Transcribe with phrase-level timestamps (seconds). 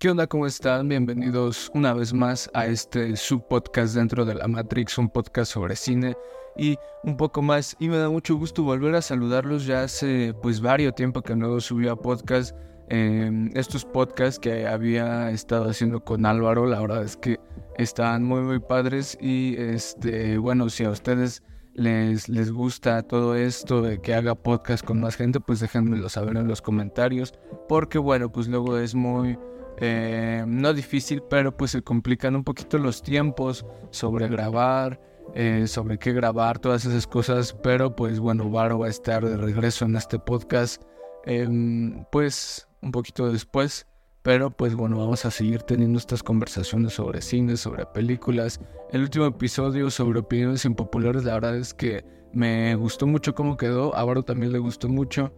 [0.00, 0.26] ¿Qué onda?
[0.26, 0.88] ¿Cómo están?
[0.88, 6.16] Bienvenidos una vez más a este subpodcast dentro de la Matrix, un podcast sobre cine
[6.56, 7.76] y un poco más.
[7.78, 9.66] Y me da mucho gusto volver a saludarlos.
[9.66, 12.56] Ya hace pues varios tiempo que no subía podcast.
[12.88, 17.38] Em, estos podcasts que había estado haciendo con Álvaro, la verdad es que
[17.76, 21.42] están muy muy padres y este bueno si a ustedes
[21.74, 26.38] les, les gusta todo esto de que haga podcast con más gente, pues déjenmelo saber
[26.38, 27.34] en los comentarios.
[27.68, 29.38] Porque bueno, pues luego es muy
[29.78, 35.00] eh, no difícil, pero pues se complican un poquito los tiempos sobre grabar,
[35.34, 37.54] eh, sobre qué grabar, todas esas cosas.
[37.62, 40.82] Pero pues bueno, Varo va a estar de regreso en este podcast,
[41.24, 43.86] em, pues un poquito después.
[44.22, 48.60] Pero pues bueno, vamos a seguir teniendo estas conversaciones sobre cine, sobre películas.
[48.92, 53.96] El último episodio sobre opiniones impopulares, la verdad es que me gustó mucho cómo quedó.
[53.96, 55.32] A Varo también le gustó mucho.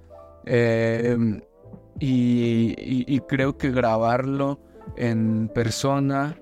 [0.46, 1.16] Eh,
[1.98, 4.60] y, creo que grabarlo
[4.96, 6.36] en persona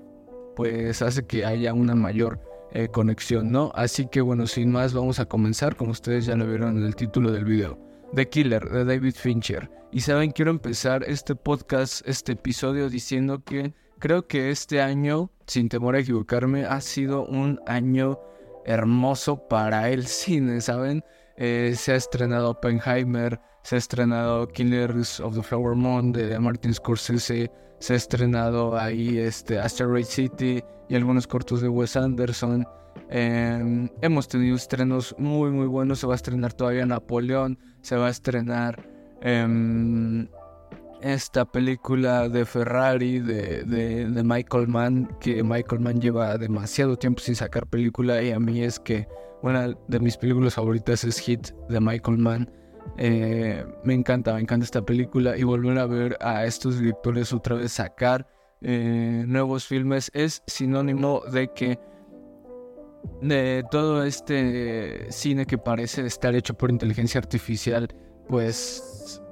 [0.56, 2.40] pues hace que haya una mayor
[2.72, 3.72] eh, conexión, ¿no?
[3.74, 6.96] Así que bueno, sin más vamos a comenzar, como ustedes ya lo vieron en el
[6.96, 7.78] título del video.
[8.14, 9.70] The Killer de David Fincher.
[9.92, 15.68] Y saben, quiero empezar este podcast, este episodio diciendo que creo que este año, sin
[15.68, 18.20] temor a equivocarme, ha sido un año
[18.64, 21.04] hermoso para el cine, ¿saben?
[21.36, 26.75] Eh, se ha estrenado Oppenheimer, se ha estrenado Killers of the Flower Moon de Martin
[26.75, 32.67] Scorsese, se ha estrenado ahí este Asteroid City y algunos cortos de Wes Anderson.
[33.08, 38.06] Em, hemos tenido estrenos muy muy buenos, se va a estrenar todavía Napoleón, se va
[38.06, 38.89] a estrenar
[39.20, 40.28] em,
[41.00, 47.34] esta película de Ferrari de, de, Michael Mann, que Michael Mann lleva demasiado tiempo sin
[47.34, 49.08] sacar película y a mí es que
[49.42, 52.50] una de mis películas favoritas es Hit de Michael Mann.
[52.97, 57.56] Eh, me encanta, me encanta esta película y volver a ver a estos directores otra
[57.56, 58.27] vez sacar
[58.63, 61.79] eh, nuevos filmes es sinónimo de que
[63.23, 67.89] de todo este cine que parece estar hecho por inteligencia artificial,
[68.29, 69.23] pues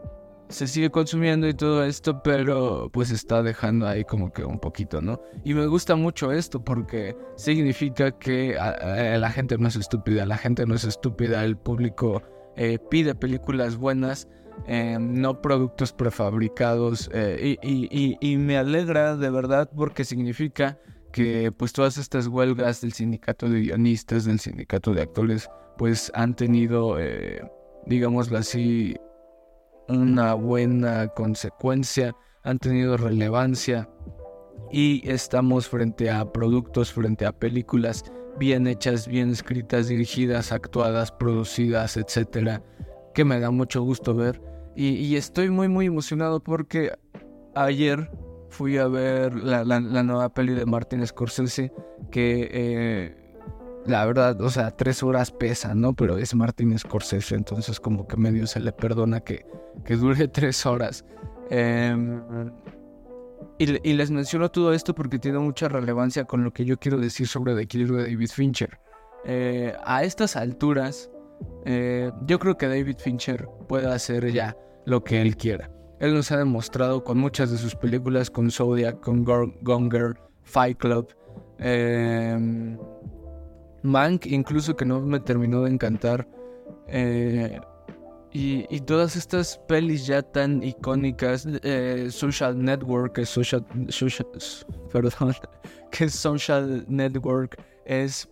[0.48, 5.02] se sigue consumiendo y todo esto, pero pues está dejando ahí como que un poquito,
[5.02, 5.20] ¿no?
[5.44, 10.64] Y me gusta mucho esto porque significa que la gente no es estúpida, la gente
[10.64, 12.22] no es estúpida, el público
[12.60, 14.26] eh, pide películas buenas,
[14.66, 20.76] eh, no productos prefabricados eh, y, me alegra de verdad porque significa
[21.12, 26.34] que pues todas estas huelgas del sindicato de guionistas, del sindicato de actores, pues han
[26.34, 26.96] tenido,
[27.86, 28.96] digámoslo así,
[29.86, 33.88] una buena consecuencia, han tenido relevancia.
[34.72, 38.04] Y estamos frente a productos, frente a películas
[38.38, 42.62] bien hechas, bien escritas, dirigidas, actuadas, producidas, etcétera,
[43.14, 44.40] que me da mucho gusto ver.
[44.74, 46.92] Y, estoy muy, muy emocionado porque
[47.56, 48.08] ayer
[48.48, 51.72] fui a ver la, nueva peli de Martin Scorsese,
[52.12, 53.16] que eh,
[53.86, 55.94] la verdad, o sea, tres horas pesa, ¿no?
[55.94, 59.44] Pero es Martin Scorsese, entonces como que medio se le perdona que,
[59.84, 61.04] que dure tres horas.
[61.50, 61.96] Eh,
[63.58, 67.26] y, les menciono todo esto porque tiene mucha relevancia con lo que yo quiero decir
[67.26, 68.78] sobre The Killer de David Fincher.
[69.24, 71.10] Eh, a estas alturas,
[71.64, 74.56] eh, yo creo que David Fincher puede hacer ya
[74.86, 75.70] lo que él quiera.
[75.98, 80.78] Él nos ha demostrado con muchas de sus películas, con Zodiac, con Gone Girl, Fight
[80.78, 81.08] Club,
[81.58, 82.38] eh,
[83.82, 86.28] Mank, incluso que no me terminó de encantar.
[88.32, 93.64] Y, todas estas pelis ya tan icónicas, eh, Social Network, que social,
[94.92, 95.34] perdón,
[95.90, 98.28] que Social Network es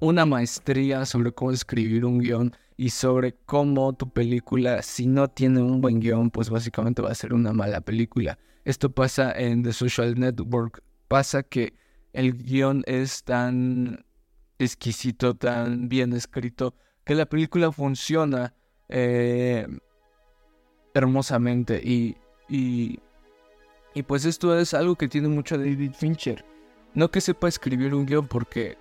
[0.00, 5.62] una maestría sobre cómo escribir un guion y sobre cómo tu película, si no tiene
[5.62, 8.38] un buen guion, pues básicamente va a ser una mala película.
[8.64, 10.82] Esto pasa en The Social Network.
[11.08, 11.74] Pasa que
[12.12, 14.04] el guion es tan
[14.58, 18.54] exquisito, tan bien escrito, que la película funciona
[18.88, 19.66] eh,
[20.94, 21.80] hermosamente.
[21.82, 22.16] Y,
[22.48, 22.98] y,
[23.94, 26.44] y pues esto es algo que tiene mucho David Fincher.
[26.94, 28.76] No que sepa escribir un guion porque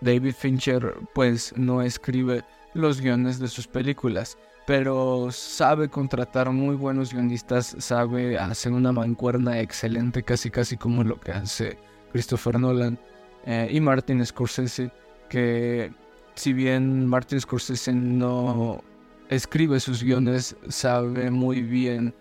[0.00, 2.42] David Fincher pues no escribe
[2.74, 9.60] los guiones de sus películas, pero sabe contratar muy buenos guionistas, sabe hacer una mancuerna
[9.60, 11.78] excelente, casi casi como lo que hace
[12.12, 12.98] Christopher Nolan
[13.46, 14.90] eh, y Martin Scorsese,
[15.28, 15.92] que
[16.34, 18.82] si bien Martin Scorsese no
[19.28, 22.14] escribe sus guiones, sabe muy bien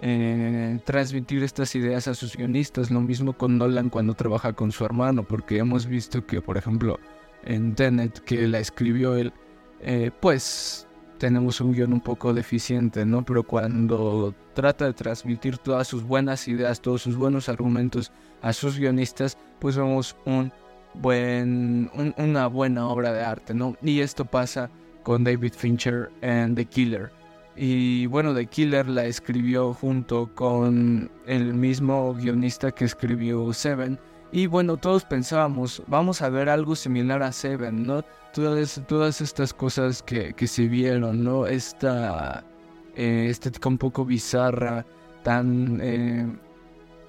[0.00, 2.90] eh, transmitir estas ideas a sus guionistas.
[2.90, 6.98] Lo mismo con Nolan cuando trabaja con su hermano, porque hemos visto que, por ejemplo,
[7.44, 9.32] en Tenet, que la escribió él,
[9.80, 10.86] eh, pues
[11.18, 13.24] tenemos un guion un poco deficiente, ¿no?
[13.24, 18.10] Pero cuando trata de transmitir todas sus buenas ideas, todos sus buenos argumentos
[18.42, 20.52] a sus guionistas, pues vemos un
[20.94, 23.76] buen, una buena obra de arte, ¿no?
[23.82, 24.70] Y esto pasa
[25.04, 27.12] con David Fincher en The Killer.
[27.54, 33.96] Y bueno, The Killer la escribió junto con el mismo guionista que escribió Seven.
[34.32, 38.02] Y bueno, todos pensábamos, vamos a ver algo similar a Seven, ¿no?
[38.32, 41.46] Todas, todas estas cosas que, que se vieron, ¿no?
[41.46, 42.42] Esta
[42.96, 44.84] eh, estética un poco bizarra,
[45.22, 46.26] tan, eh,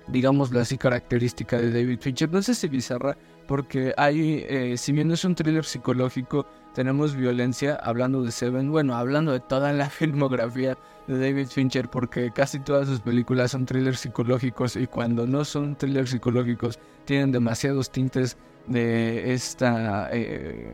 [0.08, 2.32] digámoslo así, característica de David Fincher.
[2.32, 3.18] No sé si bizarra,
[3.48, 8.96] porque hay, eh, si bien es un thriller psicológico, tenemos violencia, hablando de Seven, bueno,
[8.96, 14.00] hablando de toda la filmografía de David Fincher, porque casi todas sus películas son thrillers
[14.00, 18.38] psicológicos y cuando no son thrillers psicológicos tienen demasiados tintes
[18.68, 20.10] de esta...
[20.12, 20.74] Eh,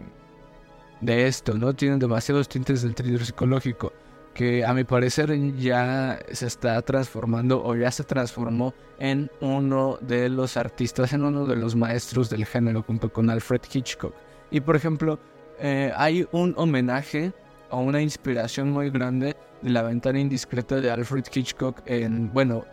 [1.02, 1.74] de esto, ¿no?
[1.74, 3.92] Tienen demasiados tintes del thriller psicológico
[4.34, 10.30] que a mi parecer ya se está transformando o ya se transformó en uno de
[10.30, 14.14] los artistas, en uno de los maestros del género junto con Alfred Hitchcock.
[14.50, 15.20] Y por ejemplo,
[15.60, 17.34] eh, hay un homenaje
[17.70, 22.66] o una inspiración muy grande de la ventana indiscreta de Alfred Hitchcock en, bueno,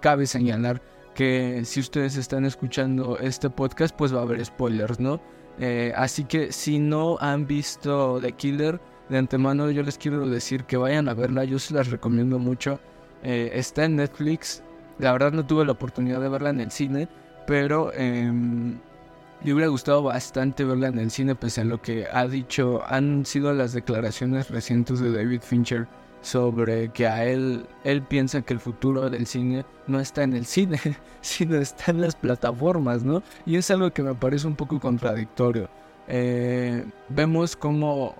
[0.00, 0.80] cabe señalar
[1.14, 5.20] que si ustedes están escuchando este podcast, pues va a haber spoilers, ¿no?
[5.58, 10.64] Eh, así que si no han visto The Killer, de antemano yo les quiero decir
[10.64, 12.80] que vayan a verla, yo se las recomiendo mucho.
[13.22, 14.62] Eh, está en Netflix,
[14.98, 17.08] la verdad no tuve la oportunidad de verla en el cine,
[17.46, 22.26] pero eh, me hubiera gustado bastante verla en el cine, pese a lo que ha
[22.26, 25.86] dicho, han sido las declaraciones recientes de David Fincher
[26.22, 30.44] sobre que a él, él piensa que el futuro del cine no está en el
[30.46, 30.80] cine,
[31.20, 33.22] sino está en las plataformas, ¿no?
[33.44, 35.68] Y es algo que me parece un poco contradictorio.
[36.08, 38.16] Eh, vemos cómo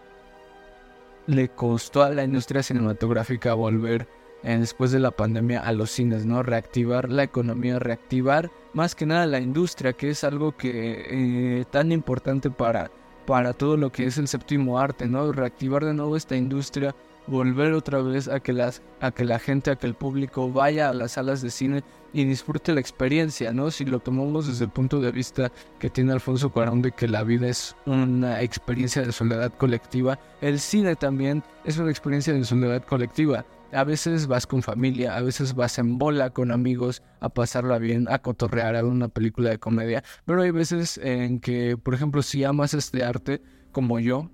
[1.27, 4.09] le costó a la industria cinematográfica volver
[4.43, 6.43] eh, después de la pandemia a los cines, ¿no?
[6.43, 11.91] Reactivar la economía, reactivar más que nada la industria, que es algo que eh, tan
[11.91, 12.91] importante para,
[13.27, 15.33] para todo lo que es el séptimo arte, ¿no?
[15.33, 16.95] Reactivar de nuevo esta industria,
[17.27, 20.89] volver otra vez a que, las, a que la gente, a que el público vaya
[20.89, 21.83] a las salas de cine
[22.13, 23.71] y disfrute la experiencia, ¿no?
[23.71, 27.25] Si lo tomamos desde el punto de vista que tiene Alfonso Cuarón de que la
[27.25, 32.83] vida es una experiencia de soledad colectiva, el cine también es una experiencia de soledad
[32.85, 33.45] colectiva.
[33.73, 38.07] A veces vas con familia, a veces vas en bola con amigos a pasarla bien,
[38.09, 42.45] a cotorrear, a una película de comedia, pero hay veces en que, por ejemplo, si
[42.45, 44.31] amas este arte como yo,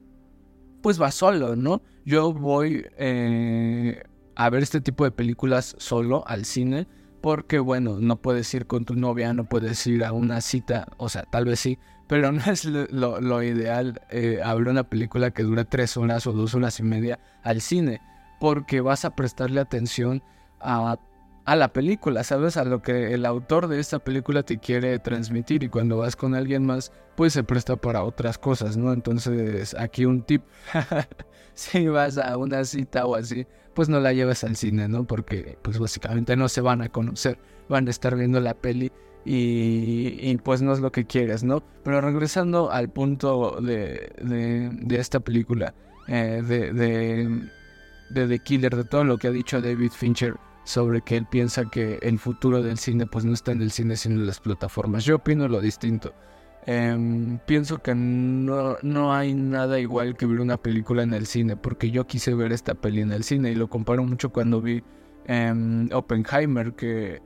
[0.82, 1.82] pues vas solo, ¿no?
[2.04, 4.02] Yo voy eh,
[4.34, 6.86] a ver este tipo de películas solo al cine
[7.22, 11.08] porque bueno, no puedes ir con tu novia, no puedes ir a una cita, o
[11.08, 15.64] sea, tal vez sí, pero no es lo, ideal eh, ver una película que dura
[15.64, 18.00] tres horas o dos horas y media al cine,
[18.40, 20.22] porque vas a prestarle atención
[20.60, 20.98] a,
[21.44, 22.56] a la película, ¿sabes?
[22.56, 26.34] A lo que el autor de esta película te quiere transmitir y cuando vas con
[26.34, 28.92] alguien más, pues se presta para otras cosas, ¿no?
[28.92, 30.42] Entonces, aquí un tip,
[31.54, 35.04] si vas a una cita o así, pues no la lleves al cine, ¿no?
[35.04, 38.92] Porque pues básicamente no se van a conocer, van a estar viendo la peli
[39.24, 41.62] y, pues no es lo que quieres, ¿no?
[41.84, 45.74] Pero regresando al punto de, de, esta película,
[46.08, 47.48] eh, de, de,
[48.10, 51.64] de The Killer, de todo lo que ha dicho David Fincher sobre que él piensa
[51.70, 55.04] que el futuro del cine pues no está en el cine sino en las plataformas.
[55.04, 56.14] Yo opino lo distinto.
[56.64, 61.56] Em, pienso que no, no hay nada igual que ver una película en el cine,
[61.56, 64.84] porque yo quise ver esta peli en el cine y lo comparo mucho cuando vi
[65.26, 67.20] em, Oppenheimer, que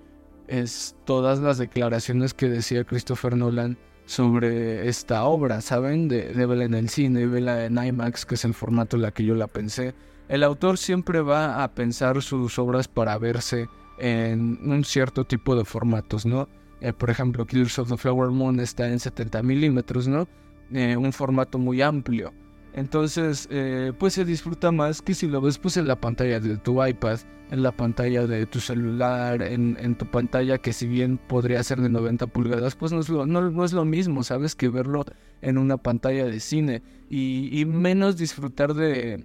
[0.48, 3.76] es todas las declaraciones que decía Christopher Nolan
[4.06, 6.08] sobre esta obra, ¿saben?
[6.08, 9.24] De, de en el cine verla en IMAX, que es el formato en la que
[9.24, 9.94] yo la pensé.
[10.28, 15.64] El autor siempre va a pensar sus obras para verse en un cierto tipo de
[15.64, 16.48] formatos, ¿no?
[16.80, 20.28] Eh, por ejemplo, Killers of the Flower Moon está en 70 milímetros, ¿no?
[20.72, 22.32] Eh, un formato muy amplio.
[22.76, 26.56] Entonces, eh, pues se disfruta más que si lo ves pues en la pantalla de
[26.58, 27.18] tu iPad,
[27.50, 31.88] en la pantalla de tu celular, en, tu pantalla que si bien podría ser de
[31.88, 34.54] 90 pulgadas, pues no es lo, no, es lo mismo, ¿sabes?
[34.54, 35.04] Que verlo
[35.42, 36.82] en una pantalla de cine.
[37.08, 39.24] y menos disfrutar de,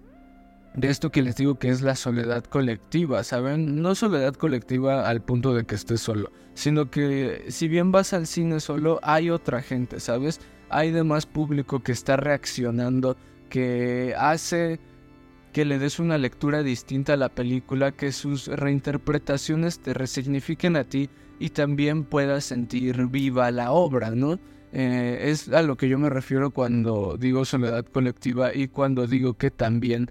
[0.73, 3.81] de esto que les digo que es la soledad colectiva, ¿saben?
[3.81, 8.25] No soledad colectiva al punto de que estés solo, sino que si bien vas al
[8.27, 10.39] cine solo, hay otra gente, ¿sabes?
[10.69, 13.17] Hay demás público que está reaccionando,
[13.51, 14.79] que hace
[15.51, 20.85] que le des una lectura distinta a la película, que sus reinterpretaciones te resignifiquen a
[20.85, 24.39] ti y también puedas sentir viva la obra, ¿no?
[24.71, 29.33] Eh, es a lo que yo me refiero cuando digo soledad colectiva y cuando digo
[29.33, 30.09] que también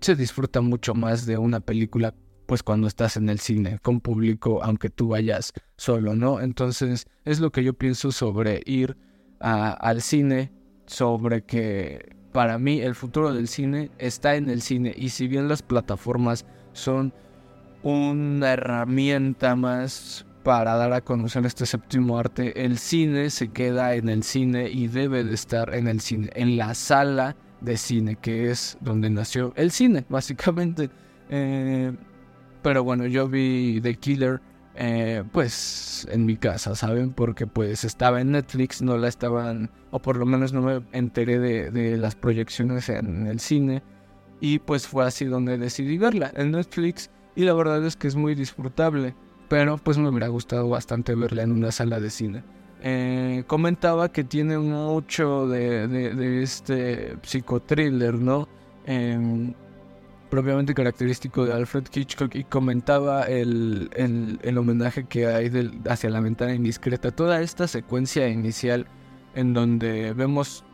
[0.00, 2.14] se disfruta mucho más de una película
[2.46, 6.40] pues cuando estás en el cine con público, aunque tú vayas solo, ¿no?
[6.40, 8.96] Entonces es lo que yo pienso sobre ir
[9.40, 10.50] al cine,
[10.86, 15.48] sobre que para mí el futuro del cine está en el cine y si bien
[15.48, 17.12] las plataformas son
[17.82, 24.08] una herramienta más para dar a conocer este séptimo arte, el cine se queda en
[24.08, 28.52] el cine y debe de estar en el cine, en la sala de cine, que
[28.52, 30.90] es donde nació el cine, básicamente.
[31.30, 31.92] Eh,
[32.62, 34.40] pero bueno, yo vi The Killer,
[34.78, 37.12] eh, pues en mi casa, ¿saben?
[37.12, 41.38] Porque pues estaba en Netflix, no la estaban, o por lo menos no me enteré
[41.38, 43.82] de, de las proyecciones en el cine.
[44.40, 47.10] Y pues fue así donde decidí verla, en Netflix.
[47.34, 49.14] Y la verdad es que es muy disfrutable
[49.48, 52.44] pero pues me hubiera gustado bastante verla en una sala de cine.
[52.80, 58.46] Eh, comentaba que tiene mucho de, de, este psicotriller, ¿no?
[58.84, 59.52] Em,
[60.28, 65.50] propiamente característico de Alfred Hitchcock y comentaba el, el, homenaje que hay
[65.88, 67.10] hacia la ventana indiscreta.
[67.10, 68.86] Toda esta secuencia inicial
[69.34, 70.64] en donde vemos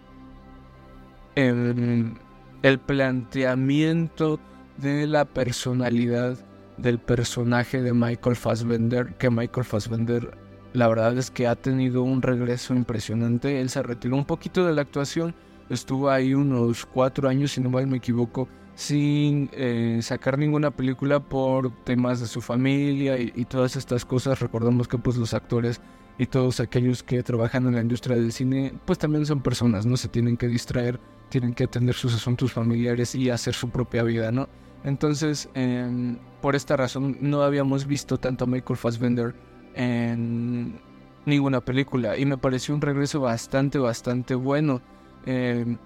[1.35, 2.15] el,
[2.63, 4.41] el planteamiento
[4.79, 6.39] de la personalidad
[6.77, 10.37] del personaje de Michael Fassbender, que Michael Fassbender
[10.75, 13.61] la verdad es que ha tenido un regreso impresionante.
[13.61, 15.35] Él se retiró un poquito de la actuación,
[15.71, 21.71] estuvo ahí unos cuatro años, si no me equivoco, sin eh, sacar ninguna película por
[21.85, 24.41] temas de su familia y, todas estas cosas.
[24.41, 25.81] Recordamos que pues los actores
[26.19, 29.97] y todos aquellos que trabajan en la industria del cine, pues también son personas, ¿no?
[29.97, 34.31] Se tienen que distraer, tienen que atender sus asuntos familiares y hacer su propia vida,
[34.33, 34.49] ¿no?
[34.85, 39.35] Entonces, em, por esta razón, no habíamos visto tanto a Michael Fassbender
[39.75, 40.79] en
[41.27, 44.83] ninguna película y me pareció un regreso bastante, bastante bueno.
[45.27, 45.79] Em,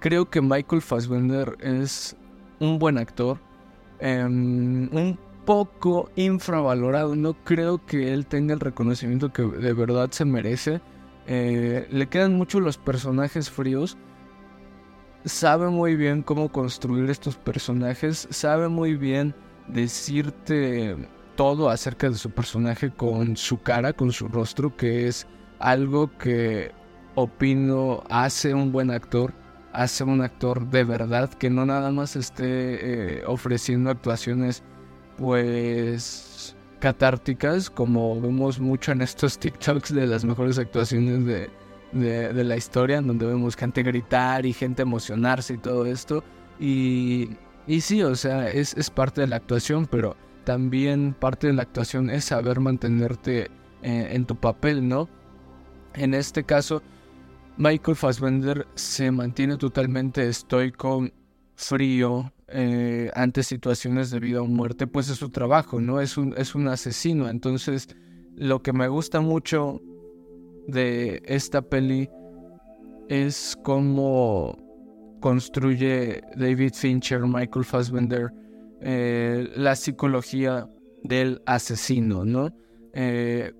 [0.00, 2.16] creo que Michael Fassbender es
[2.60, 3.38] un buen actor,
[4.00, 7.16] em, un poco infravalorado.
[7.16, 10.80] No creo que él tenga el reconocimiento que de verdad se merece.
[11.26, 13.98] Eh, le quedan mucho los personajes fríos
[15.24, 19.34] sabe muy bien cómo construir estos personajes, sabe muy bien
[19.68, 20.96] decirte
[21.36, 25.26] todo acerca de su personaje con su cara, con su rostro, que es
[25.58, 26.72] algo que
[27.14, 29.32] opino hace un buen actor,
[29.78, 34.64] hace un actor de verdad, que no nada más esté eh, ofreciendo actuaciones
[35.16, 41.50] pues catárticas, como vemos mucho en estos TikToks de las mejores actuaciones de,
[41.92, 46.24] de, la historia, en donde vemos gente gritar y gente emocionarse y todo esto.
[46.58, 47.30] Y,
[47.68, 51.62] y sí, o sea, es, es, parte de la actuación, pero también parte de la
[51.62, 53.50] actuación es saber mantenerte
[53.82, 55.08] eh, en tu papel, ¿no?
[55.94, 56.82] En este caso,
[57.58, 61.08] Michael Fassbender se mantiene totalmente estoico,
[61.56, 66.00] frío, eh, ante situaciones de vida o muerte, pues es su trabajo, ¿no?
[66.00, 67.28] Es un, es un asesino.
[67.28, 67.88] Entonces,
[68.36, 69.82] lo que me gusta mucho
[70.68, 72.08] de esta peli
[73.08, 74.56] es cómo
[75.20, 78.32] construye David Fincher, Michael Fassbender,
[78.82, 80.68] eh, la psicología
[81.02, 82.54] del asesino, ¿no?
[82.92, 83.52] Eh,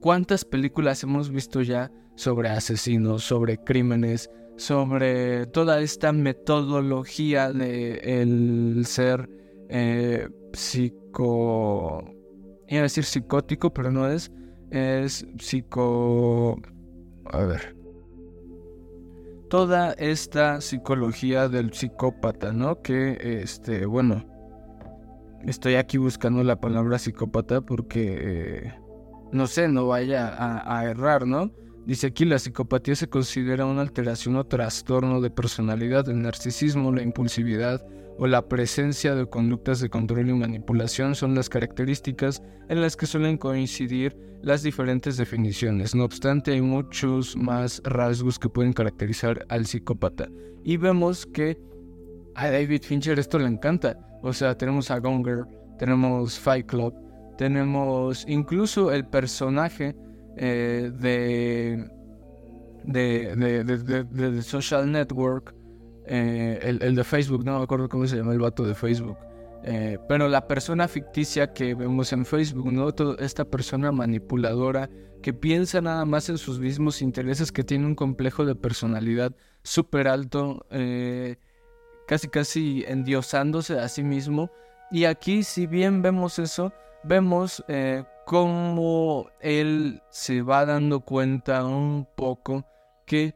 [0.00, 8.84] ¿Cuántas películas hemos visto ya sobre asesinos, sobre crímenes, sobre toda esta metodología de el
[8.86, 9.30] ser
[9.68, 12.04] eh, psico...
[12.66, 14.32] Iba a decir psicótico, pero no es
[14.70, 16.60] es psico...
[17.26, 17.76] A ver.
[19.48, 22.82] Toda esta psicología del psicópata, ¿no?
[22.82, 24.26] Que, este, bueno,
[25.46, 28.74] estoy aquí buscando la palabra psicópata porque, eh,
[29.30, 31.52] no sé, no vaya a, a errar, ¿no?
[31.88, 37.00] Dice aquí, la psicopatía se considera una alteración o trastorno de personalidad, el narcisismo, la
[37.00, 37.82] impulsividad,
[38.18, 43.06] o la presencia de conductas de control y manipulación son las características en las que
[43.06, 45.94] suelen coincidir las diferentes definiciones.
[45.94, 50.28] No obstante, hay muchos más rasgos que pueden caracterizar al psicópata.
[50.64, 51.58] Y vemos que
[52.34, 53.98] a David Fincher esto le encanta.
[54.22, 55.46] O sea, tenemos a Gonger,
[55.78, 56.92] tenemos Fight Club,
[57.38, 59.96] tenemos incluso el personaje
[60.40, 61.90] eh, de,
[62.84, 65.52] de, de, Social Network
[66.06, 69.18] eh, el, de Facebook, no me acuerdo cómo se llama el vato de Facebook.
[69.64, 72.88] Eh, pero la persona ficticia que vemos en Facebook, ¿no?
[73.18, 74.88] esta persona manipuladora
[75.22, 80.06] que piensa nada más en sus mismos intereses, que tiene un complejo de personalidad súper
[80.06, 80.64] alto,
[82.06, 84.52] casi casi endiosándose a sí mismo.
[84.92, 87.64] Y aquí, si bien vemos eso, vemos
[88.28, 92.66] cómo él se va dando cuenta un poco
[93.06, 93.34] que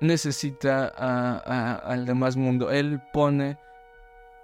[0.00, 0.88] necesita
[1.78, 2.72] al demás mundo.
[2.72, 3.56] Él pone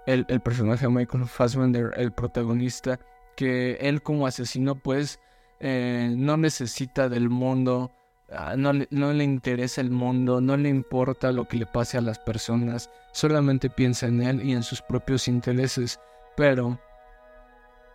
[0.05, 2.97] el, personaje de Michael Fassbender, el protagonista,
[3.35, 5.19] que él como asesino pues
[5.59, 7.91] eh, no necesita del mundo,
[8.31, 12.19] ah, no, le interesa el mundo, no le importa lo que le pase a las
[12.19, 15.99] personas, solamente piensa en él y en sus propios intereses,
[16.37, 16.79] pero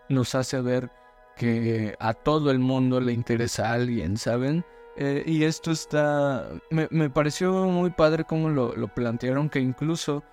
[0.09, 0.91] nos hace ver
[1.37, 4.65] que a todo el mundo le interesa a alguien, ¿saben?
[4.97, 10.25] Eh, y esto está, me, me, pareció muy padre como lo, lo plantearon, que incluso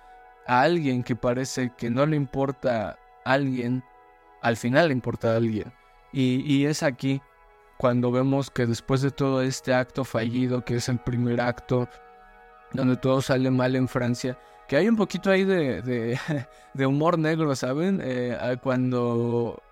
[0.46, 3.84] a alguien que parece que no le importa a alguien,
[4.42, 5.72] al final le importa a alguien.
[6.12, 7.20] Y, es aquí
[7.76, 11.88] cuando vemos que después de todo este acto fallido, que es el primer acto,
[12.72, 15.82] donde todo sale mal en Francia, que hay un poquito ahí de,
[16.74, 18.00] de, humor negro, ¿saben?
[18.02, 19.62] Eh, cuando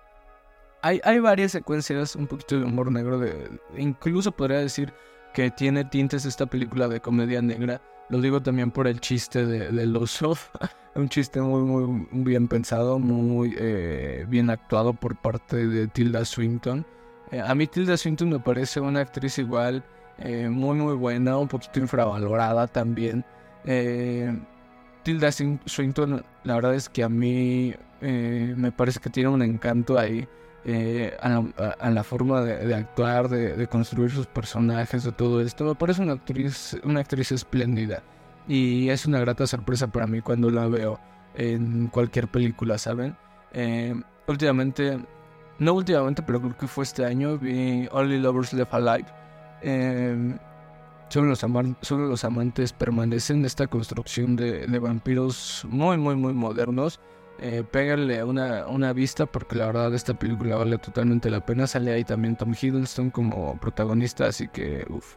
[0.85, 4.93] hay, varias secuencias, un poquito de humor negro, de, incluso podría decir
[5.33, 7.81] que tiene tintes esta película de comedia negra.
[8.09, 10.37] Lo digo también por el chiste de, del oso.
[10.95, 16.85] un chiste muy, muy bien pensado, muy eh, bien actuado por parte de Tilda Swinton.
[17.31, 19.83] Eh, a mí Tilda Swinton me parece una actriz igual,
[20.19, 23.25] eh, muy, muy buena, un poquito infravalorada también.
[25.01, 30.27] Tilda Swinton, la verdad es que a mí me parece que tiene un encanto ahí.
[30.67, 35.63] Eh, a, la, forma de, actuar, de, construir sus personajes, de todo esto.
[35.63, 38.01] Me parece una actriz, una actriz espléndida.
[38.47, 40.99] Y es una grata sorpresa para mí cuando la veo
[41.35, 43.15] en cualquier película, ¿saben?
[43.53, 43.93] Eh,
[44.27, 44.99] últimamente,
[45.59, 49.05] no últimamente, pero creo que fue este año, vi Only Lovers Left Alive.
[49.61, 50.35] Eh,
[51.09, 51.45] solo, los
[51.81, 53.45] solo los amantes permanecen.
[53.45, 56.99] Esta construcción de, de vampiros muy, muy, muy modernos
[57.39, 61.67] eh, pégale una, una vista porque la verdad esta película vale totalmente la pena.
[61.67, 65.15] Sale ahí también Tom Hiddleston como protagonista, así que uff.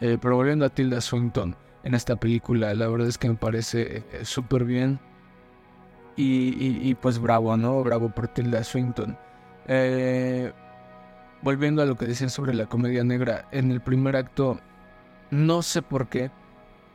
[0.00, 1.54] Eh, pero volviendo a Tilda Swinton
[1.84, 4.98] en esta película, la verdad es que me parece eh, súper bien.
[6.22, 7.82] Y, pues bravo, ¿no?
[7.82, 9.16] Bravo por Tilda Swinton.
[9.66, 10.52] Eh,
[11.40, 14.60] volviendo a lo que decían sobre la comedia negra, en el primer acto,
[15.30, 16.30] no sé por qué,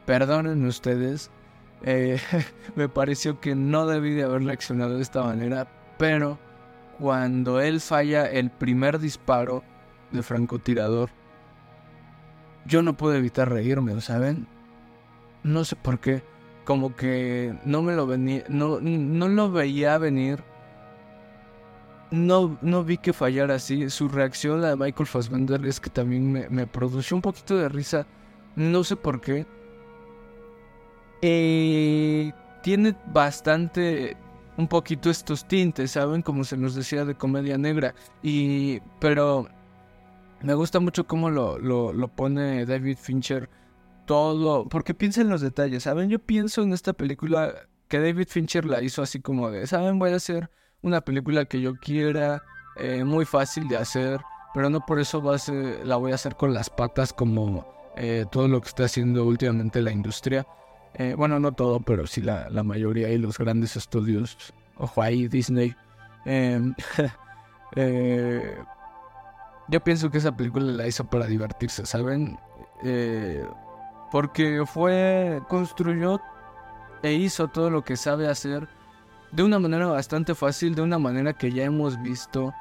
[0.06, 1.32] perdonen ustedes,
[1.86, 2.20] eh,
[2.76, 5.68] me pareció que no debí de haber reaccionado de esta manera,
[6.00, 6.40] pero
[7.00, 9.64] cuando él falla el primer disparo
[10.12, 11.12] de francotirador,
[12.66, 14.48] yo no pude evitar reírme, ¿saben?
[15.44, 16.24] No sé por qué,
[16.64, 20.44] como que no me lo venía, no, no lo veía venir.
[22.10, 23.90] No, no vi que fallara así.
[23.90, 28.08] Su reacción, de Michael Fassbender, es que también me, me produjo un poquito de risa.
[28.56, 29.46] No sé por qué
[31.22, 34.18] eh, tiene bastante,
[34.58, 36.22] un poquito estos tintes, ¿saben?
[36.22, 37.94] Como se nos decía de comedia negra.
[38.24, 39.48] Y, pero
[40.42, 43.50] me gusta mucho cómo lo, lo, pone David Fincher
[44.06, 46.10] todo, porque piensa en los detalles, ¿saben?
[46.10, 47.54] Yo pienso en esta película
[47.88, 50.00] que David Fincher la hizo así como de, ¿saben?
[50.00, 50.50] Voy a hacer
[50.82, 52.44] una película que yo quiera,
[52.78, 54.22] eh, muy fácil de hacer,
[54.54, 55.52] pero no por eso va a
[55.84, 59.82] la voy a hacer con las patas como eh, todo lo que está haciendo últimamente
[59.82, 60.46] la industria.
[60.98, 64.54] Eh, bueno, no todo, pero sí la, mayoría y los grandes estudios.
[64.78, 65.76] Ojo ahí, Disney.
[66.26, 66.74] Em,
[67.76, 68.58] eh,
[69.68, 72.40] yo pienso que esa película la hizo para divertirse, ¿saben?
[72.84, 73.46] Eh,
[74.12, 76.22] porque fue, construyó
[77.04, 78.68] e hizo todo lo que sabe hacer
[79.32, 82.54] de una manera bastante fácil, de una manera que ya hemos visto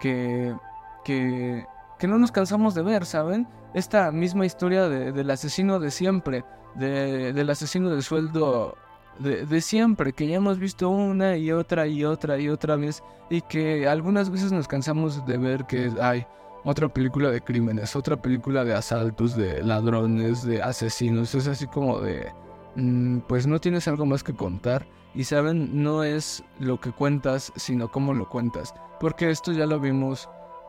[0.00, 0.56] que,
[1.04, 1.66] que,
[1.98, 3.46] que no nos cansamos de ver, ¿saben?
[3.74, 8.76] Esta misma historia del asesino de siempre del asesino de sueldo
[9.18, 13.40] de, siempre, que ya hemos visto una y otra y otra y otra vez, y
[13.42, 16.26] que algunas veces nos cansamos de ver que hay
[16.64, 22.00] otra película de crímenes, otra película de asaltos, de ladrones, de asesinos, es así como
[22.00, 22.32] de,
[22.76, 24.86] mm, pues no tienes algo más que contar.
[25.14, 28.74] Y saben, no es lo que cuentas, sino cómo lo cuentas.
[28.98, 30.26] Porque esto ya lo vimos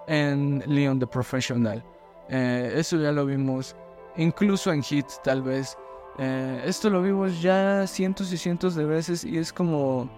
[0.08, 1.82] en Leon the Professional.
[2.28, 3.74] Eh, eso ya lo vimos
[4.18, 5.78] incluso en Hit, tal vez.
[6.20, 10.10] Eh, esto lo vimos ya cientos y cientos de veces y es como,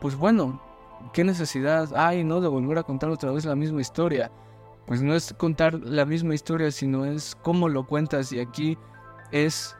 [0.00, 0.60] pues bueno,
[1.12, 4.30] ¿qué necesidad hay, no, de volver a contar otra vez la misma historia?
[4.86, 8.76] Pues no es contar la misma historia, sino es cómo lo cuentas y aquí
[9.30, 9.76] es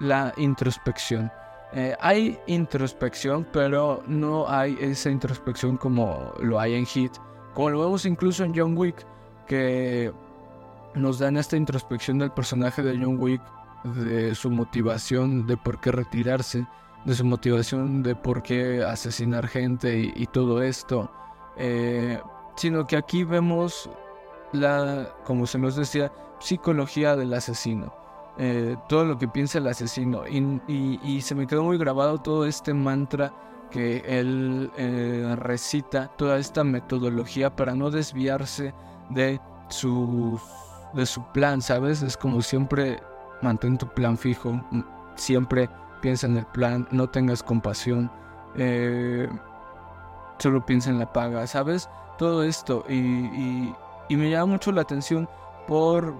[0.00, 1.30] la introspección.
[1.72, 7.12] Eh, hay introspección, pero no hay esa introspección como lo hay en Hit,
[7.52, 9.04] como lo vemos incluso en John Wick,
[9.46, 10.12] que
[10.94, 13.42] nos dan esta introspección del personaje de John Wick
[13.84, 16.66] de su motivación de por qué retirarse,
[17.04, 21.10] de su motivación de por qué asesinar gente y, todo esto,
[21.56, 22.20] eh,
[22.56, 23.88] sino que aquí vemos
[24.52, 27.92] la, como se nos decía, psicología del asesino.
[28.40, 30.22] eh, todo lo que piensa el asesino.
[30.28, 33.32] Y, se me quedó muy grabado todo este mantra
[33.70, 38.72] que él eh, recita, toda esta metodología para no desviarse
[39.10, 40.40] de su,
[40.94, 42.02] de su plan, ¿sabes?
[42.02, 43.00] Es como siempre
[43.42, 44.60] mantén tu plan fijo,
[45.16, 45.68] siempre
[46.00, 48.10] piensa en el plan, no tengas compasión,
[48.56, 49.28] eh,
[50.38, 51.88] solo piensa en la paga, ¿sabes?
[52.18, 53.72] Todo esto y,
[54.08, 55.28] y me llama mucho la atención
[55.66, 56.14] por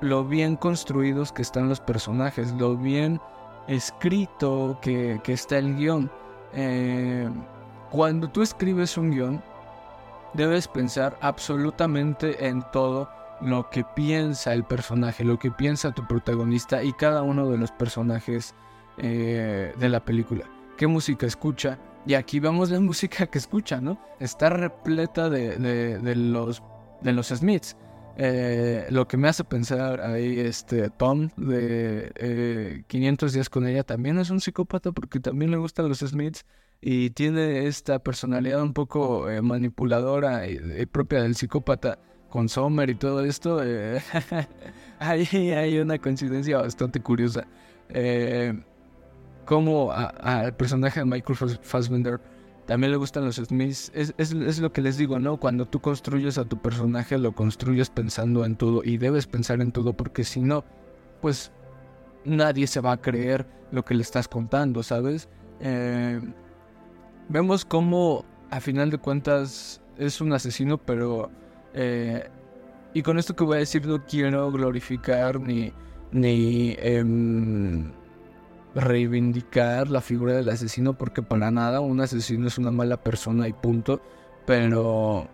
[0.00, 3.20] lo bien construidos que están los personajes, lo bien
[3.66, 6.10] escrito que, está el guion.
[6.52, 7.28] Eh,
[7.90, 9.42] cuando tú escribes un guion,
[10.34, 13.08] debes pensar absolutamente en todo
[13.40, 17.72] lo que piensa el personaje, lo que piensa tu protagonista y cada uno de los
[17.72, 18.54] personajes
[18.98, 20.44] eh, de la película.
[20.76, 21.78] ¿Qué música escucha?
[22.06, 23.98] Y aquí vemos la música que escucha, ¿no?
[24.20, 26.62] Está repleta de, de los,
[27.02, 27.76] de los Smiths.
[28.16, 33.82] Eh, lo que me hace pensar ahí, este Tom de 500 eh, días con ella
[33.82, 36.44] también es un psicópata porque también le gustan los Smiths
[36.80, 41.98] y tiene esta personalidad un poco eh, manipuladora y, propia del psicópata
[42.34, 43.60] con Sommer y todo esto.
[44.98, 47.46] ahí hay una coincidencia bastante curiosa.
[49.44, 52.20] como al personaje de Michael Fassbender
[52.66, 53.92] también le gustan los Smiths.
[53.94, 55.36] Es, es, lo que les digo, ¿no?
[55.36, 59.70] Cuando tú construyes a tu personaje, lo construyes pensando en todo y debes pensar en
[59.70, 60.64] todo porque si no,
[61.20, 61.52] pues
[62.24, 65.28] nadie se va a creer lo que le estás contando, ¿sabes?
[65.60, 66.20] Eh,
[67.28, 71.30] vemos cómo a final de cuentas es un asesino, pero...
[71.74, 72.28] Eh,
[72.94, 75.72] y con esto que voy a decir no quiero glorificar ni...
[76.12, 77.92] ni em,
[78.74, 83.52] reivindicar la figura del asesino porque para nada un asesino es una mala persona y
[83.52, 84.00] punto.
[84.46, 85.28] Pero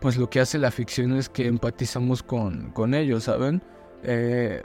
[0.00, 3.62] pues lo que hace la ficción es que empatizamos con, con ellos, ¿saben?
[4.02, 4.62] Eh,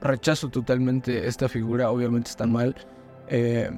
[0.00, 2.74] rechazo totalmente esta figura, obviamente está mal.
[3.28, 3.70] Eh,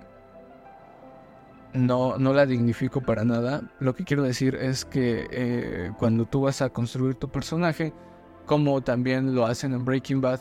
[1.74, 3.62] no, no la dignifico para nada.
[3.80, 7.92] Lo que quiero decir es que eh, cuando tú vas a construir tu personaje,
[8.46, 10.40] como también lo hacen en Breaking Bad,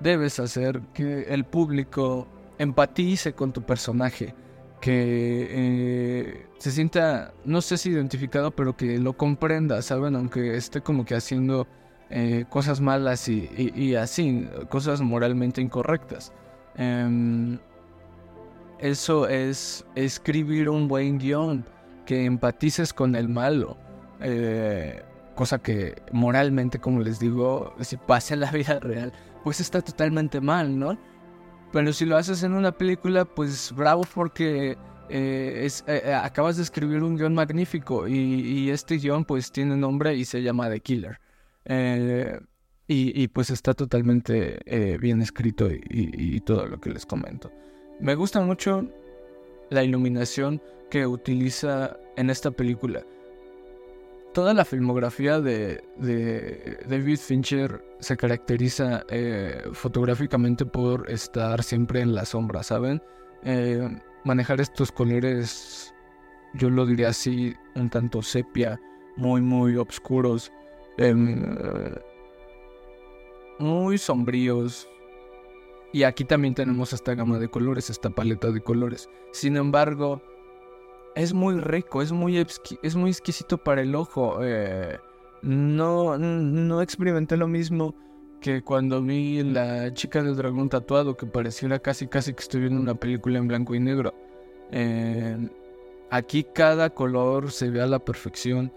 [0.00, 2.26] debes hacer que el público
[2.58, 4.34] empatice con tu personaje,
[4.80, 10.16] que eh, se sienta, no sé si identificado, pero que lo comprenda, ¿saben?
[10.16, 11.66] Aunque esté como que haciendo
[12.08, 16.32] eh, cosas malas y, así, cosas moralmente incorrectas.
[16.76, 17.58] Em,
[18.78, 21.64] eso es escribir un buen guion,
[22.04, 23.76] que empatices con el malo.
[24.20, 25.02] Eh,
[25.34, 29.12] cosa que moralmente, como les digo, si pasa en la vida real,
[29.44, 30.98] pues está totalmente mal, ¿no?
[31.72, 34.76] Pero si lo haces en una película, pues bravo porque
[35.08, 40.14] eh, eh, eh, acabas de escribir un guion magnífico y, este guion pues tiene nombre
[40.16, 41.20] y se llama The Killer.
[42.88, 47.50] y, pues está totalmente bien escrito y todo lo que les comento.
[48.00, 48.86] Me gusta mucho
[49.70, 53.04] la iluminación que utiliza en esta película
[54.36, 55.82] toda la filmografía de,
[56.86, 63.00] David Fincher se caracteriza eh, fotográficamente por estar siempre en la sombra, ¿saben?
[63.44, 63.88] Eh,
[64.24, 65.94] manejar estos colores,
[66.52, 68.78] yo lo diría así, un tanto sepia,
[69.16, 70.52] muy, muy oscuros,
[70.98, 71.42] em,
[73.58, 74.86] muy sombríos.
[75.92, 79.08] Y aquí también tenemos esta gama de colores, esta paleta de colores.
[79.32, 80.20] Sin embargo,
[81.14, 82.44] es muy rico, es muy,
[82.82, 84.38] es muy exquisito para el ojo.
[84.42, 84.98] Eh,
[85.42, 87.94] no, no experimenté lo mismo
[88.40, 92.80] que cuando vi la chica del dragón tatuado, que pareciera casi casi que estoy viendo
[92.80, 94.14] una película en blanco y negro.
[94.70, 95.48] Eh,
[96.10, 98.72] aquí cada color se ve a la perfección,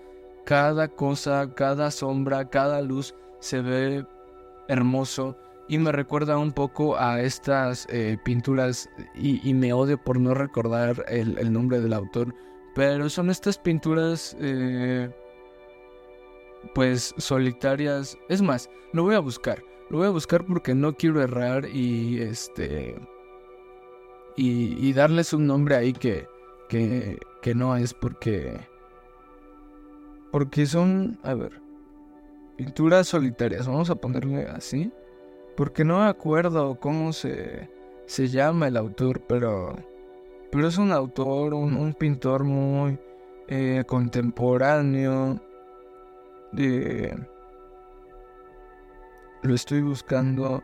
[0.46, 4.06] cada cosa, cada sombra, cada luz se ve
[4.68, 5.36] hermoso
[5.70, 11.06] y me recuerda un poco a estas eh, pinturas y, me odio por no recordar
[11.08, 12.34] el, nombre del autor,
[12.74, 15.12] pero son estas pinturas eh,
[16.74, 18.18] pues solitarias.
[18.30, 22.20] Es más, lo voy a buscar, lo voy a buscar porque no quiero errar y
[22.20, 22.96] este
[24.36, 26.28] y, darles un nombre ahí que,
[26.68, 28.60] que, que no es porque
[30.32, 31.62] porque son, a ver,
[32.58, 34.92] pinturas solitarias, vamos a ponerle así
[35.60, 37.70] porque no me acuerdo cómo se,
[38.06, 39.76] se llama el autor, pero,
[40.54, 42.98] pero es un autor, un, pintor muy
[43.50, 45.38] eh, contemporáneo.
[49.42, 50.64] lo estoy buscando.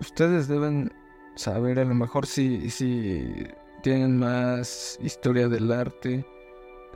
[0.00, 0.92] Ustedes deben
[1.36, 3.46] saber, a lo mejor si, si
[3.84, 6.26] tienen más historia del arte.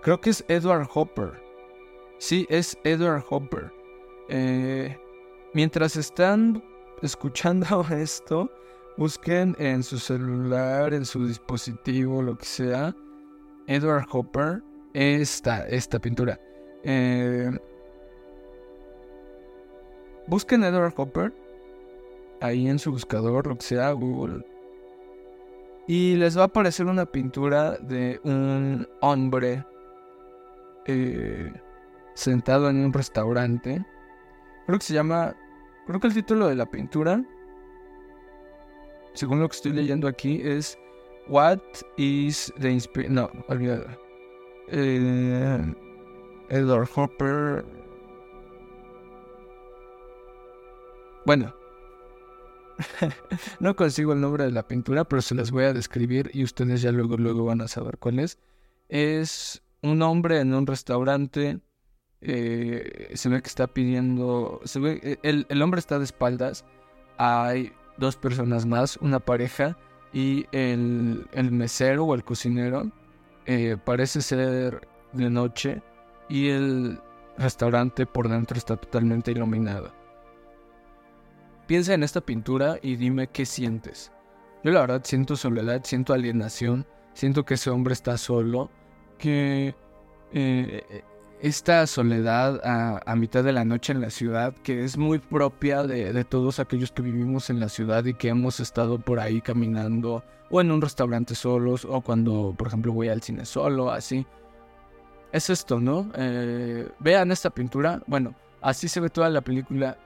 [0.02, 1.40] Creo que es Edward Hopper.
[2.18, 3.72] Sí, es Edward Hopper.
[4.28, 4.98] Eh,
[5.56, 6.62] mientras están
[7.00, 8.50] escuchando esto,
[8.98, 12.94] busquen en su celular, en su dispositivo, lo que sea,
[13.66, 16.38] Edward Hopper, esta, esta pintura.
[16.82, 17.50] Eh,
[20.26, 21.32] busquen Edward Hopper
[22.42, 24.44] ahí en su buscador, lo que sea, Google.
[25.88, 29.64] Y les va a aparecer una pintura de un hombre
[30.84, 31.50] eh,
[32.12, 33.82] sentado en un restaurante.
[34.66, 35.34] Creo que se llama.
[35.86, 37.22] Creo que el título de la pintura,
[39.14, 40.78] según lo que estoy leyendo aquí, es
[41.28, 41.60] What
[41.96, 43.14] is the inspiration?
[43.14, 43.86] No, olvídalo.
[44.68, 45.74] Eh,
[46.48, 47.64] Edward Hopper.
[51.24, 51.54] Bueno,
[53.60, 56.82] no consigo el nombre de la pintura, pero se las voy a describir y ustedes
[56.82, 58.38] ya luego, luego van a saber cuál es.
[58.88, 61.60] Es un hombre en un restaurante.
[62.20, 64.60] Eh, se ve que está pidiendo.
[64.74, 66.64] Eh, el, hombre está de espaldas.
[67.18, 69.76] Hay dos personas más, una pareja.
[70.12, 72.90] Y el, mesero o el cocinero
[73.44, 75.82] eh, parece ser de noche.
[76.28, 77.00] Y el
[77.38, 79.92] restaurante por dentro está totalmente iluminado.
[81.66, 84.12] Piensa en esta pintura y dime qué sientes.
[84.64, 88.70] Yo la verdad siento soledad, siento alienación, siento que ese hombre está solo,
[89.18, 89.74] que
[91.40, 96.24] esta soledad a, mitad de la noche en la ciudad, que es muy propia de,
[96.24, 100.60] todos aquellos que vivimos en la ciudad y que hemos estado por ahí caminando, o
[100.60, 104.26] en un restaurante solos, o cuando, por ejemplo, voy al cine solo, así.
[105.32, 106.10] Es esto, ¿no?
[106.14, 108.02] Eh, vean esta pintura.
[108.06, 109.98] Bueno, así se ve toda la película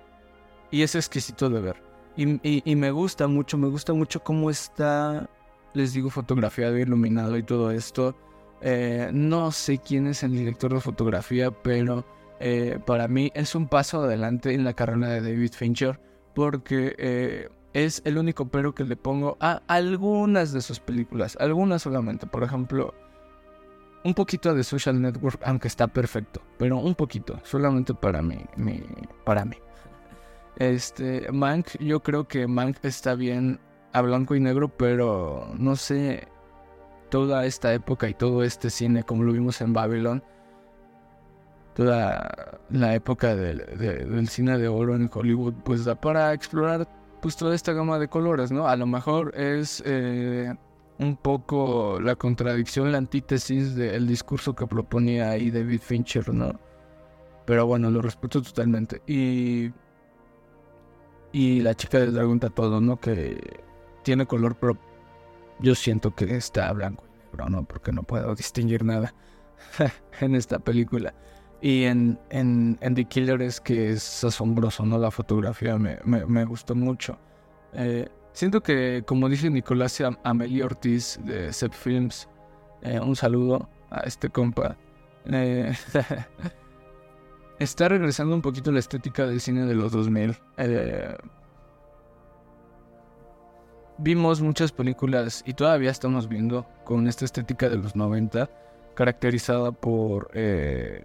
[0.70, 1.90] y es exquisito de ver.
[2.16, 5.28] Y, me gusta mucho, me gusta mucho cómo está,
[5.72, 8.14] les digo, fotografiado, iluminado y todo esto.
[8.62, 12.04] Eh, no sé quién es el director de fotografía, pero
[12.40, 16.00] eh, para mí es un paso adelante en la carrera de David Fincher,
[16.34, 21.82] porque eh, es el único pero que le pongo a algunas de sus películas, algunas
[21.82, 22.26] solamente.
[22.26, 22.94] Por ejemplo,
[24.04, 28.82] un poquito de Social Network, aunque está perfecto, pero un poquito, solamente para mí, mi,
[29.24, 29.56] para mí.
[30.56, 33.60] Este, Mank, yo creo que Mank está bien
[33.92, 36.28] a blanco y negro, pero no sé,
[37.10, 40.22] toda esta época y todo este cine, como lo vimos en Babylon,
[41.74, 46.88] toda la época del, cine de oro en Hollywood, pues da para explorar
[47.20, 48.66] pues toda esta gama de colores, ¿no?
[48.66, 50.54] A lo mejor es eh,
[50.98, 56.58] un poco la contradicción, la antítesis del discurso que proponía ahí David Fincher, ¿no?
[57.44, 59.02] Pero bueno, lo respeto totalmente.
[59.06, 59.70] Y
[61.32, 62.98] y la chica del dragón todo, ¿no?
[62.98, 63.38] Que
[64.02, 64.76] tiene color, pero
[65.60, 67.64] yo siento que está blanco y negro, ¿no?
[67.64, 69.14] Porque no puedo distinguir nada
[70.20, 71.14] en esta película.
[71.62, 74.98] Y en, en, The Killer es que es asombroso, ¿no?
[74.98, 77.18] La fotografía me, me, gustó mucho.
[77.74, 82.28] Eh, siento que, como dice Nicolás Amelie Ortiz de Sep Films,
[82.82, 84.78] eh, un saludo a este compa.
[85.26, 85.74] Eh,
[87.58, 90.36] está regresando un poquito la estética del cine de los 2000.
[94.02, 98.48] Vimos muchas películas y todavía estamos viendo con esta estética de los 90,
[98.94, 101.04] caracterizada por eh,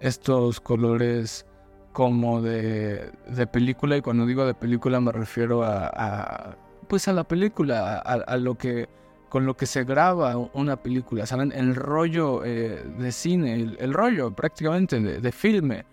[0.00, 1.46] estos colores
[1.92, 6.56] como de, de, película y cuando digo de película me refiero a,
[6.88, 8.88] pues a la película, a lo que
[9.28, 11.52] con lo que se graba una película, ¿saben?
[11.52, 15.84] El rollo eh, de cine, el, rollo prácticamente de, filme,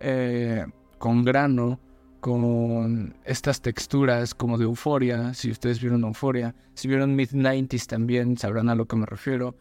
[0.00, 0.64] eh,
[0.98, 1.78] con grano,
[2.20, 8.68] con estas texturas como de euforia, si ustedes vieron euforia, si vieron mid-90s también sabrán
[8.68, 9.56] a lo que me refiero.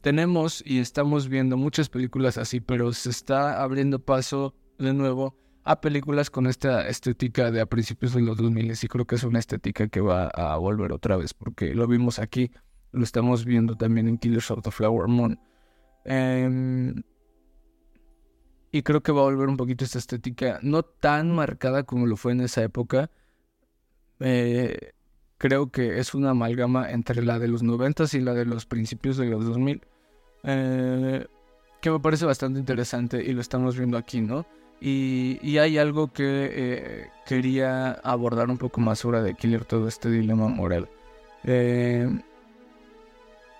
[0.00, 5.80] Tenemos y estamos viendo muchas películas así, pero se está abriendo paso de nuevo a
[5.80, 9.38] películas con esta estética de a principios de los 2000 y creo que es una
[9.38, 12.50] estética que va a volver otra vez porque lo vimos aquí,
[12.92, 15.40] lo estamos viendo también en Killers of the Flower Moon.
[16.04, 17.02] Em,
[18.74, 22.16] y creo que va a volver un poquito esta estética, no tan marcada como lo
[22.16, 23.08] fue en esa época.
[24.18, 24.94] Eh,
[25.38, 29.16] creo que es una amalgama entre la de los 90 y la de los principios
[29.16, 29.80] de los 2000.
[30.42, 31.24] Eh,
[31.80, 34.44] que me parece bastante interesante y lo estamos viendo aquí, ¿no?
[34.80, 40.10] Y, hay algo que eh, quería abordar un poco más sobre de Killer, todo este
[40.10, 40.88] dilema moral.
[41.44, 42.08] Eh,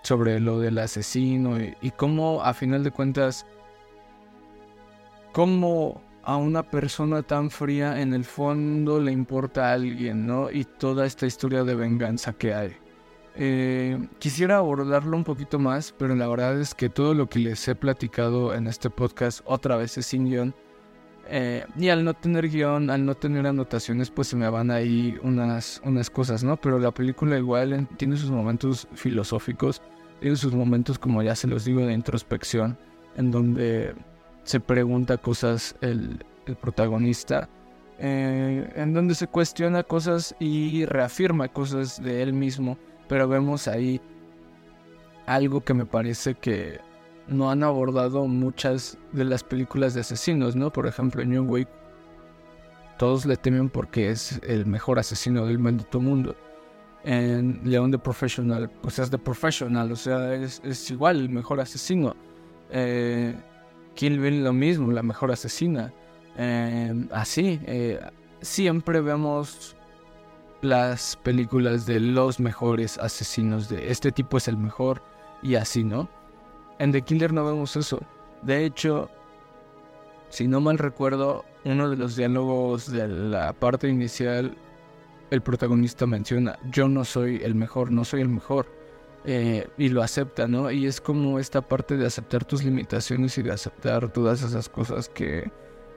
[0.02, 3.46] sobre lo del asesino y, y, cómo a final de cuentas,
[5.34, 10.50] cómo a una persona tan fría en el fondo le importa a alguien, ¿no?
[10.50, 12.76] Y toda esta historia de venganza que hay.
[13.34, 17.66] Eh, quisiera abordarlo un poquito más, pero la verdad es que todo lo que les
[17.66, 20.54] he platicado en este podcast otra vez es sin guion
[21.26, 25.18] Eh, y al no tener guion, al no tener anotaciones, pues se me van ahí
[25.22, 26.56] unas, unas cosas, ¿no?
[26.58, 29.80] Pero la película igual tiene sus momentos filosóficos,
[30.20, 32.76] tiene sus momentos, como ya se los digo, de introspección,
[33.16, 33.94] en donde
[34.44, 37.48] se pregunta cosas el, el protagonista,
[37.98, 42.78] eh, en donde se cuestiona cosas y reafirma cosas de él mismo,
[43.08, 44.00] pero vemos ahí
[45.26, 46.80] algo que me parece que
[47.28, 50.72] no han abordado muchas de las películas de asesinos, ¿no?
[50.72, 51.70] Por ejemplo, en New Wake
[52.98, 56.36] todos le temen porque es el mejor asesino del maldito mundo.
[57.02, 62.16] En León de Professional, pues es de Professional, o sea, es, igual el mejor asesino.
[62.70, 63.34] Eh,
[63.94, 65.92] Kill Bill lo mismo, la mejor asesina.
[66.36, 68.00] Eh, así, eh,
[68.40, 69.76] siempre vemos
[70.62, 75.02] las películas de los mejores asesinos, de este tipo es el mejor
[75.42, 76.08] y así, ¿no?
[76.78, 78.00] En The Killer no vemos eso.
[78.42, 79.10] De hecho,
[80.30, 84.56] si no mal recuerdo, uno de los diálogos de la parte inicial,
[85.30, 88.66] el protagonista menciona, yo no soy el mejor, no soy el mejor.
[89.26, 90.70] Eh, y lo acepta, ¿no?
[90.70, 95.08] Y es como esta parte de aceptar tus limitaciones y de aceptar todas esas cosas
[95.08, 95.50] que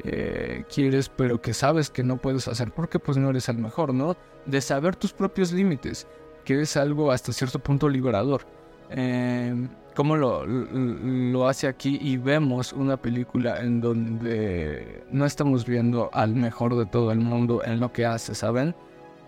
[0.05, 3.93] eh, quieres, pero que sabes que no puedes hacer porque pues no eres el mejor,
[3.93, 4.15] ¿no?
[4.45, 6.07] De saber tus propios límites,
[6.45, 8.43] que es algo hasta cierto punto liberador.
[8.91, 16.09] Eh, cómo lo, lo, hace aquí y vemos una película en donde no estamos viendo
[16.13, 18.73] al mejor de todo el mundo en lo que hace, ¿saben?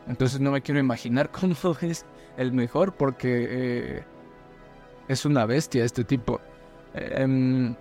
[0.07, 2.05] Entonces no me quiero imaginar cómo es
[2.39, 4.03] el mejor porque eh,
[5.09, 6.39] es una bestia este tipo.
[6.93, 7.75] Em,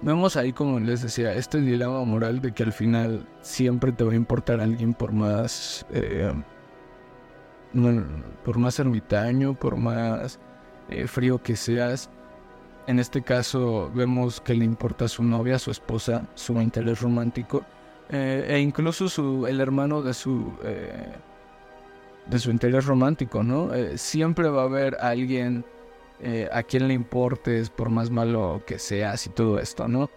[0.00, 4.12] vemos ahí, como les decía, este dilema moral de que al final siempre te va
[4.12, 5.86] a importar alguien por más...
[5.92, 6.32] Eh,
[8.44, 10.38] por más ermitaño, por más
[10.90, 12.10] eh, frío que seas.
[12.86, 17.64] En este caso vemos que le importa a su novia, su esposa, su interés romántico
[18.10, 20.52] e incluso su, el hermano de su
[22.26, 23.70] de su interés romántico, ¿no?
[23.96, 25.64] siempre va a haber alguien
[26.52, 30.08] a quien le importes por más malo que seas y todo esto, ¿no?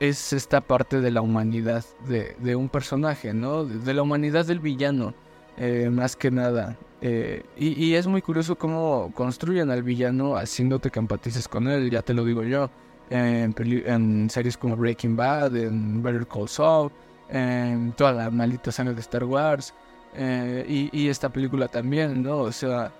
[0.00, 3.64] es esta parte de la humanidad de, un personaje, ¿no?
[3.64, 5.14] de la humanidad del villano.
[5.62, 6.78] Eh, más que nada.
[7.02, 12.00] Eh, y, es muy curioso cómo construyen al villano haciéndote que empatices con él, ya
[12.00, 12.70] te lo digo yo.
[13.10, 16.90] En, series como Breaking Bad, en Better Call Saul,
[17.30, 19.74] en toda la maldita sangre de Star Wars.
[20.14, 22.38] Eh, y, esta película también, ¿no?
[22.38, 22.92] O sea,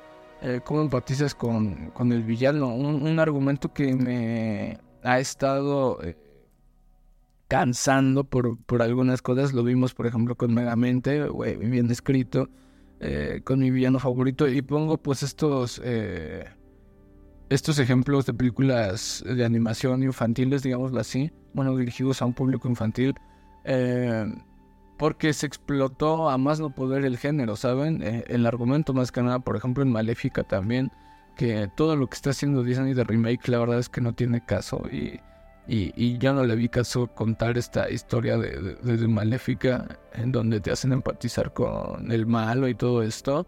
[0.64, 2.75] cómo empatizas con, con el villano.
[2.75, 5.99] Un, argumento que me ha estado
[7.51, 9.53] cansando por, por algunas cosas.
[9.53, 12.49] Lo vimos, por ejemplo, con Megamente, bien escrito,
[13.01, 14.47] eh, con mi villano favorito.
[14.47, 16.45] Y pongo pues estos, eh,
[17.49, 23.14] estos ejemplos de películas de animación infantiles, digámoslo así, bueno, dirigidos a un público infantil.
[23.64, 24.27] Eh,
[24.99, 28.03] porque se explotó a más no poder el género, ¿saben?
[28.03, 30.92] el argumento más que nada, por ejemplo, en Maléfica también,
[31.37, 34.44] que todo lo que está haciendo Disney de remake, la verdad es que no tiene
[34.44, 34.83] caso.
[34.92, 35.18] Y
[35.73, 40.73] y, ya no le vi caso contar esta historia de, de, Maléfica, en donde te
[40.73, 43.46] hacen empatizar con el malo y todo esto.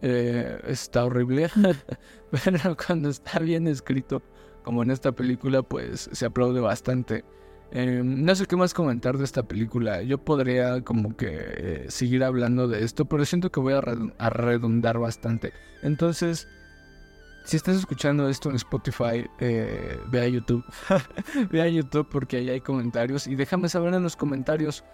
[0.00, 1.48] Eh, está horrible,
[2.44, 4.22] pero cuando está bien escrito,
[4.64, 7.24] como en esta película, pues se aplaude bastante.
[7.74, 10.02] Eh, no sé qué más comentar de esta película.
[10.02, 14.98] Yo podría como que eh, seguir hablando de esto, pero siento que voy a redundar
[14.98, 15.52] bastante.
[15.82, 16.46] Entonces,
[17.44, 20.64] si estás escuchando esto en Spotify, eh, ve a YouTube.
[21.50, 23.26] ve a YouTube porque ahí hay comentarios.
[23.26, 24.84] Y déjame saber en los comentarios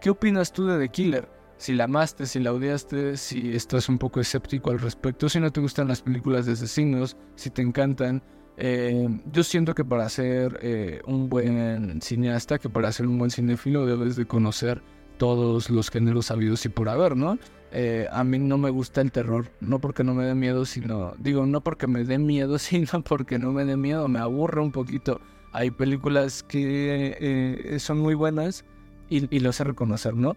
[0.00, 1.28] qué opinas tú de The Killer.
[1.56, 5.52] Si la amaste, si la odiaste, si estás un poco escéptico al respecto, si no
[5.52, 8.22] te gustan las películas de asesinos, si te encantan.
[8.56, 13.30] Eh, yo siento que para ser eh, un buen cineasta, que para ser un buen
[13.30, 14.82] cinéfilo debes de conocer
[15.18, 17.38] todos los géneros habidos y por haber, ¿no?
[17.72, 21.14] Eh, a mí no me gusta el terror, no porque no me dé miedo, sino,
[21.18, 24.72] digo, no porque me dé miedo, sino porque no me dé miedo, me aburre un
[24.72, 25.20] poquito.
[25.52, 28.64] Hay películas que son muy buenas
[29.08, 30.36] y, lo sé reconocer, ¿no?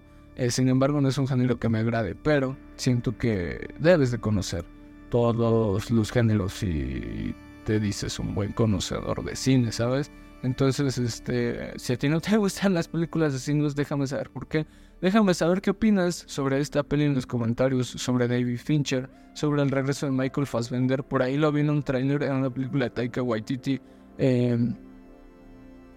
[0.50, 4.64] Sin embargo, no es un género que me agrade, pero siento que debes de conocer
[5.10, 7.34] todos los géneros y
[7.68, 10.09] te dices un buen conocedor de cine, ¿sabes?
[10.41, 14.47] Entonces, este, si a ti no te gustan las películas de cine, déjame saber por
[14.47, 14.65] qué.
[15.01, 19.70] Déjame saber qué opinas sobre esta peli en los comentarios, sobre David Fincher, sobre el
[19.70, 21.03] regreso de Michael Fassbender.
[21.03, 23.82] Por ahí lo vi en un trailer en una película de Taika Waititi.
[24.18, 24.74] Em,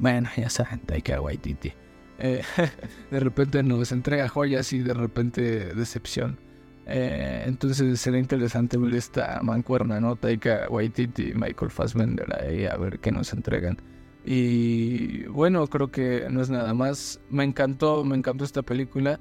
[0.00, 1.72] bueno, ya saben, Taika Waititi.
[2.18, 2.42] Eh,
[3.12, 6.36] de repente nos entrega joyas y de repente decepción.
[6.92, 10.16] Eh, entonces será interesante ver esta mancuerna, ¿no?
[10.16, 13.76] Taika Waititi y Michael Fassbender ahí a ver qué nos entregan.
[14.24, 17.20] Y bueno, creo que no es nada más.
[17.30, 19.20] Me encantó, me encantó esta película.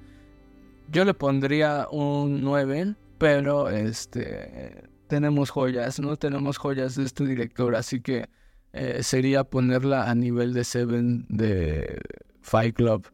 [0.92, 6.18] Yo le pondría un 9, pero este tenemos joyas, ¿no?
[6.18, 8.30] Tenemos joyas de este director, así que
[8.74, 12.00] eh, sería ponerla a nivel de Seven de
[12.42, 13.08] Fight Club.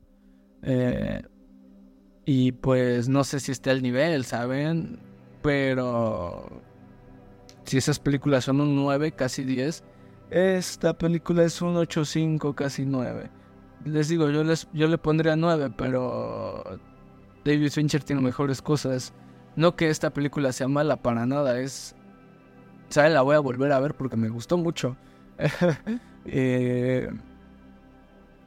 [0.62, 1.24] Eh,
[2.26, 5.00] y pues no sé si esté al nivel, ¿saben?
[5.42, 6.62] Pero
[7.66, 9.84] si esas películas son un 9, casi 10,
[10.32, 13.30] esta película es un 8.5, casi 9.
[13.86, 16.80] Les digo, yo, les, yo le pondría 9, pero
[17.44, 19.14] David Fincher tiene mejores cosas.
[19.56, 21.96] No que esta película sea mala para nada, es...
[22.90, 23.14] ¿Saben?
[23.14, 24.98] La voy a volver a ver porque me gustó mucho.
[26.26, 27.10] eh,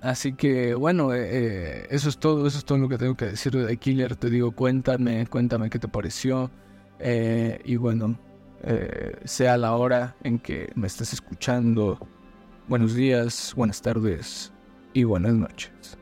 [0.00, 3.26] así que bueno, eh, eh, eso es todo, eso es todo lo que tengo que
[3.26, 4.16] decir de The Killer.
[4.16, 6.50] Te digo, cuéntame, cuéntame qué te pareció.
[6.98, 8.18] Eh, y bueno,
[9.24, 11.98] sea la hora en que me estés escuchando.
[12.68, 14.52] Buenos días, buenas tardes
[14.92, 15.97] y buenas noches.